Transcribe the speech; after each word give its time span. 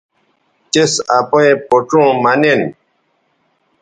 تِس 0.71 0.93
اپئیں 1.19 1.53
پوڇوں 1.67 2.09
مہ 2.23 2.33
نن 2.41 2.61